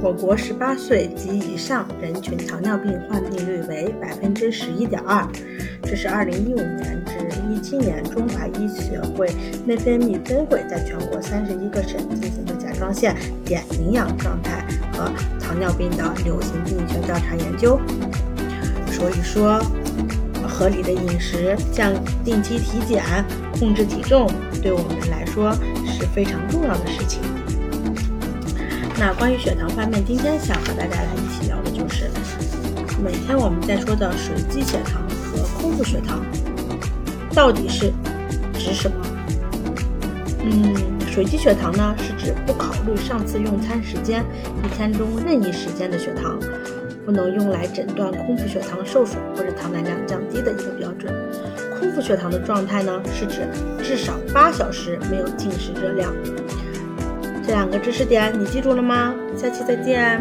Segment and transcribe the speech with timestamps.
[0.00, 5.26] 我国十八岁及以上人群糖尿病患病率为百分之十一点二，
[5.82, 9.28] 这是二零一五年至一七年中华医学会
[9.66, 13.14] 内分泌分会在全国三十一个省进行的甲状腺
[13.44, 17.78] 碘营养状态和糖尿病的流行病学调查研究。
[18.90, 19.60] 所以说，
[20.48, 21.92] 合理的饮食、像
[22.24, 23.02] 定期体检、
[23.58, 24.30] 控制体重，
[24.62, 25.52] 对我们来说
[25.84, 27.20] 是非常重要的事情。
[29.00, 32.10] 那关于血糖方面，今天想和大家来一起聊的就是，
[33.00, 36.20] 每天我们在说的随机血糖和空腹血糖，
[37.32, 37.92] 到底是
[38.54, 38.96] 指什么？
[40.42, 40.74] 嗯，
[41.12, 44.24] 随机血糖呢，是指不考虑上次用餐时间，
[44.64, 46.36] 一天中任意时间的血糖，
[47.06, 51.14] 不能用来诊断空腹血糖受损或者糖耐量降低的一个标准。
[51.78, 53.48] 空腹血糖的状态呢，是指
[53.80, 56.12] 至少八小时没有进食热量。
[57.48, 59.14] 这两个知识点你记住了吗？
[59.34, 60.20] 下期再见。